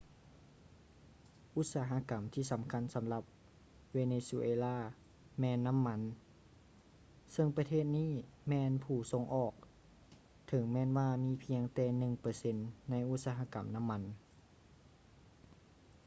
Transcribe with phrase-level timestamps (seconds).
[1.55, 3.23] ອຸດສາຫະກຳທີ່ສຳຄັນສຳລັບ
[3.91, 4.77] ເວເນຊູເອລາ
[5.39, 6.01] ແມ່ນນໍ້າມັນ
[7.31, 8.11] ເຊິ່ງປະເທດນີ້
[8.49, 9.53] ແມ່ນຜູ້ສົ່ງອອກ
[10.47, 12.57] ເຖິງແມ່ນວ່າມີພຽງແຕ່ໜຶ່ງເປີເຊັນ
[12.89, 14.01] ໃນອຸດສະຫະກຳນໍ້າມັນ